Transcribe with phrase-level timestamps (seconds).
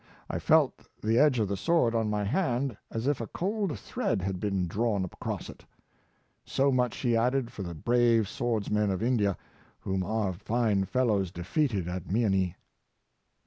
[0.31, 4.23] I felt the edge of the sword on my hand as if a cold thread
[4.23, 5.63] had been drawn across it.
[6.43, 9.37] So much (he added) for the brave swordsmen of India,
[9.81, 12.55] whom our fine fellows defeated at Meeanee."